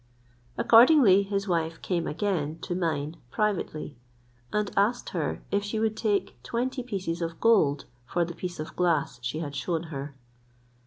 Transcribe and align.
Accordingly 0.57 1.21
his 1.21 1.47
wife 1.47 1.79
came 1.83 2.07
again 2.07 2.57
to 2.61 2.73
mine 2.73 3.17
privately, 3.29 3.97
and 4.51 4.71
asked 4.75 5.09
her 5.09 5.43
if 5.51 5.63
she 5.63 5.79
would 5.79 5.95
take 5.95 6.41
twenty 6.41 6.81
pieces 6.81 7.21
of 7.21 7.39
gold 7.39 7.85
for 8.07 8.25
the 8.25 8.33
piece 8.33 8.59
of 8.59 8.75
glass 8.75 9.19
she 9.21 9.41
had 9.41 9.55
shown 9.55 9.83
her. 9.93 10.15